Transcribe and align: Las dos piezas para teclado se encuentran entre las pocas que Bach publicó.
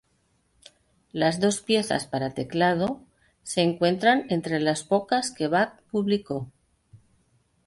Las 1.11 1.39
dos 1.39 1.61
piezas 1.61 2.07
para 2.07 2.33
teclado 2.33 3.03
se 3.43 3.61
encuentran 3.61 4.25
entre 4.29 4.59
las 4.59 4.83
pocas 4.83 5.29
que 5.29 5.47
Bach 5.47 5.79
publicó. 5.91 6.47